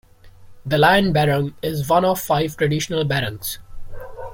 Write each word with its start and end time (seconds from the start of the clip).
The 0.65 0.79
lion 0.79 1.13
barong 1.13 1.53
is 1.61 1.87
one 1.87 2.05
of 2.05 2.19
five 2.19 2.57
traditional 2.57 3.05
Barongs. 3.05 3.59